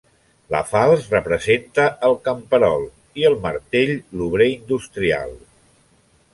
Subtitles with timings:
[0.53, 2.87] La falç representa el camperol
[3.23, 5.41] i el martell l'obrer industrial.